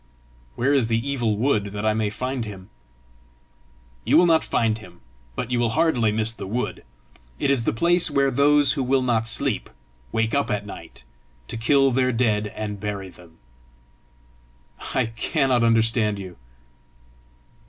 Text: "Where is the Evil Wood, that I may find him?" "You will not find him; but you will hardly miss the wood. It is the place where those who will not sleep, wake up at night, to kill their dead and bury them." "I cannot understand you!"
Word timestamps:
"Where 0.55 0.73
is 0.73 0.87
the 0.87 0.97
Evil 1.07 1.37
Wood, 1.37 1.65
that 1.73 1.85
I 1.85 1.93
may 1.93 2.09
find 2.09 2.43
him?" 2.43 2.71
"You 4.03 4.17
will 4.17 4.25
not 4.25 4.43
find 4.43 4.79
him; 4.79 4.99
but 5.35 5.51
you 5.51 5.59
will 5.59 5.69
hardly 5.77 6.11
miss 6.11 6.33
the 6.33 6.47
wood. 6.47 6.83
It 7.37 7.51
is 7.51 7.65
the 7.65 7.71
place 7.71 8.09
where 8.09 8.31
those 8.31 8.73
who 8.73 8.81
will 8.81 9.03
not 9.03 9.27
sleep, 9.27 9.69
wake 10.11 10.33
up 10.33 10.49
at 10.49 10.65
night, 10.65 11.03
to 11.49 11.55
kill 11.55 11.91
their 11.91 12.11
dead 12.11 12.47
and 12.55 12.79
bury 12.79 13.09
them." 13.09 13.37
"I 14.95 15.05
cannot 15.05 15.63
understand 15.63 16.17
you!" 16.17 16.35